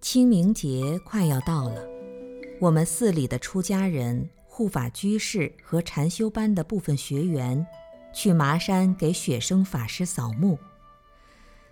[0.00, 1.86] 清明节快要到了，
[2.60, 4.28] 我们寺里的出家人、
[4.60, 7.66] 护法居士和禅修班的部分学员，
[8.12, 10.58] 去麻山给雪生法师扫墓。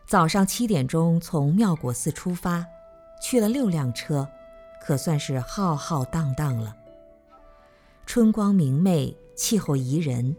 [0.06, 2.64] 早上七点钟从妙果寺出发，
[3.22, 4.26] 去了六辆车，
[4.82, 6.74] 可算是浩浩荡荡了。
[8.06, 10.34] 春光明媚，气候宜人，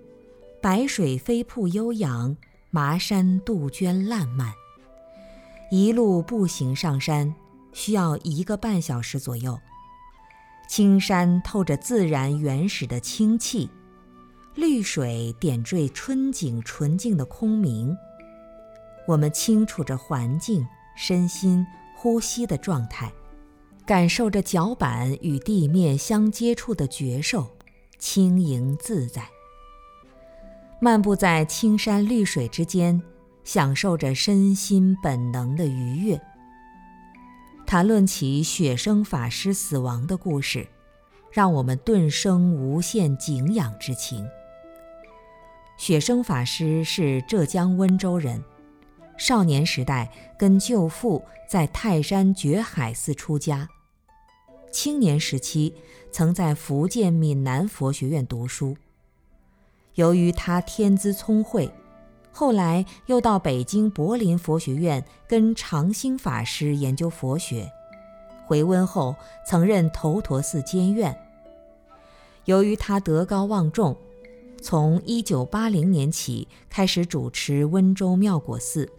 [0.60, 2.36] 白水飞瀑悠扬，
[2.72, 4.52] 麻山杜鹃烂漫。
[5.70, 7.32] 一路步行上山。
[7.74, 9.60] 需要一个半小时左右。
[10.70, 13.68] 青山透着自然原始的清气，
[14.54, 17.98] 绿水点缀春景纯净的空明。
[19.08, 20.64] 我们清楚着环境、
[20.96, 23.12] 身心、呼吸的状态，
[23.84, 27.48] 感受着脚板与地面相接触的觉受，
[27.98, 29.28] 轻盈自在。
[30.80, 33.02] 漫步在青山绿水之间，
[33.44, 36.22] 享受着身心本能的愉悦。
[37.70, 40.66] 谈论起雪生法师死亡的故事，
[41.32, 44.28] 让我们顿生无限敬仰之情。
[45.78, 48.44] 雪生法师是浙江温州人，
[49.20, 53.70] 少年时代跟舅父在泰山觉海寺出家，
[54.72, 55.76] 青年时期
[56.12, 58.76] 曾在福建闽南佛学院读书。
[59.94, 61.72] 由于他天资聪慧，
[62.32, 67.70] 后来又到北京柏林佛学院跟长兴法师研究佛学，
[68.46, 71.16] 回温后曾任头陀寺监院。
[72.46, 73.96] 由于他德高望重，
[74.62, 78.90] 从1980年起开始主持温州妙果寺，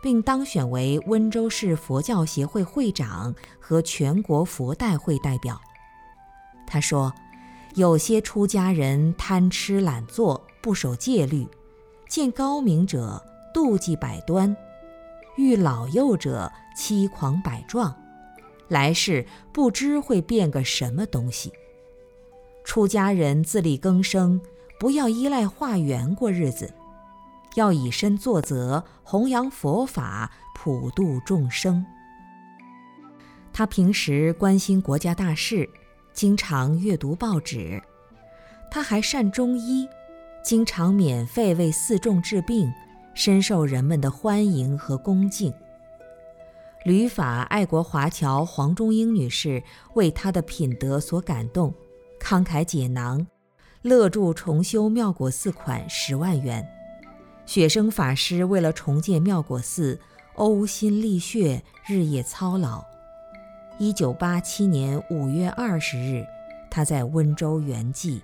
[0.00, 5.60] 并当选为温州市佛教协会会长和全国佛代会代表。
[6.66, 7.12] 他说
[7.74, 11.46] ：“有些出家人贪吃懒做，不守戒律。”
[12.08, 13.22] 见高明者
[13.52, 14.56] 妒忌百端，
[15.36, 17.94] 遇老幼者欺狂百状，
[18.68, 21.52] 来世不知会变个什么东西。
[22.64, 24.40] 出家人自力更生，
[24.78, 26.72] 不要依赖化缘过日子，
[27.54, 31.84] 要以身作则，弘扬佛法，普度众生。
[33.52, 35.68] 他平时关心国家大事，
[36.12, 37.82] 经常阅读报纸，
[38.70, 39.88] 他还善中医。
[40.46, 42.72] 经常免费为寺众治病，
[43.14, 45.52] 深受人们的欢迎和恭敬。
[46.84, 49.60] 旅法爱国华侨黄中英女士
[49.94, 51.74] 为他的品德所感动，
[52.20, 53.26] 慷慨解囊，
[53.82, 56.64] 乐助重修妙果寺款十万元。
[57.44, 59.98] 雪生法师为了重建妙果寺，
[60.36, 62.84] 呕心沥血，日夜操劳。
[63.78, 66.24] 一九八七年五月二十日，
[66.70, 68.20] 他在温州圆寂，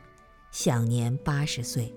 [0.53, 1.93] 享年八十岁。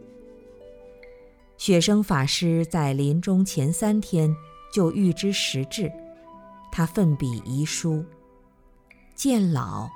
[1.57, 4.35] 雪生法师在临终前三天
[4.73, 5.91] 就预知时至，
[6.71, 8.03] 他奋笔遗书
[9.15, 9.89] ：“见老，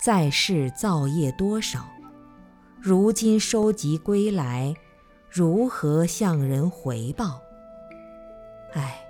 [0.00, 1.88] 在世造业多少？
[2.78, 4.74] 如今收集归来，
[5.30, 7.40] 如何向人回报？
[8.74, 9.00] 唉，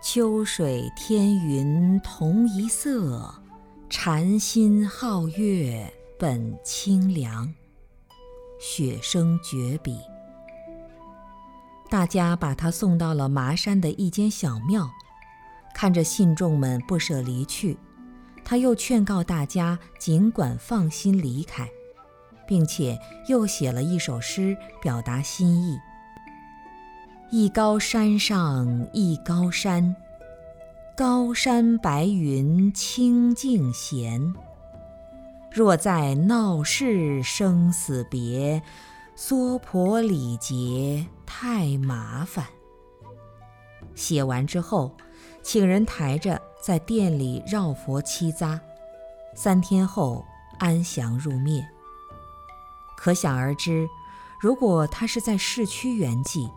[0.00, 3.34] 秋水天云同一色，
[3.90, 7.52] 禅心皓月本清凉。”
[8.60, 9.98] 雪生绝笔。
[11.92, 14.88] 大家把他送到了麻山的一间小庙，
[15.74, 17.76] 看着信众们不舍离去，
[18.42, 21.68] 他又劝告大家尽管放心离开，
[22.48, 22.98] 并且
[23.28, 25.78] 又写了一首诗表达心意：
[27.30, 29.94] 一高山上一高山，
[30.96, 34.32] 高山白云清净闲。
[35.50, 38.62] 若在闹市生死别。
[39.14, 42.44] 娑婆礼节太麻烦。
[43.94, 44.94] 写完之后，
[45.42, 48.60] 请人抬着在店里绕佛七匝，
[49.34, 50.22] 三天后
[50.58, 51.66] 安详入灭。
[52.98, 53.88] 可想而知，
[54.38, 56.50] 如果他是在市区圆寂，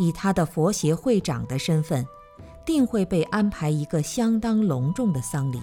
[0.00, 2.04] 以他的佛协会长的身份，
[2.66, 5.62] 定会被安排一个相当隆重的丧礼。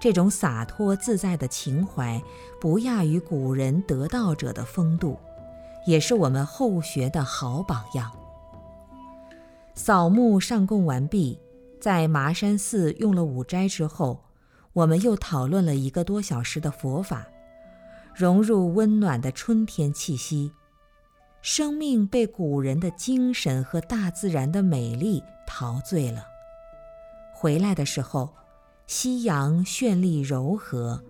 [0.00, 2.20] 这种洒脱自在的情怀，
[2.60, 5.16] 不亚于古人得道者的风度，
[5.86, 8.10] 也是我们后学的好榜样。
[9.74, 11.38] 扫墓上供完毕，
[11.80, 14.22] 在麻山寺用了午斋之后，
[14.72, 17.26] 我们又讨论了一个多小时的佛法，
[18.14, 20.52] 融入温暖的春天气息。
[21.40, 26.24] 生命被古人的精神和大自然的美丽陶醉了。
[27.34, 28.32] 回来的时候，
[28.86, 31.02] 夕阳绚丽柔和，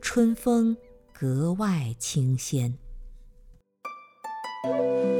[0.00, 0.76] 春风
[1.12, 2.76] 格外清鲜。
[4.66, 5.15] thank you